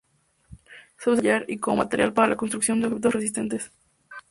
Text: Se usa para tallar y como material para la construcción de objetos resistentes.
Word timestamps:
Se 0.97 1.11
usa 1.11 1.21
para 1.21 1.21
tallar 1.37 1.45
y 1.47 1.57
como 1.59 1.77
material 1.77 2.11
para 2.11 2.29
la 2.29 2.35
construcción 2.35 2.81
de 2.81 2.87
objetos 2.87 3.13
resistentes. 3.13 3.71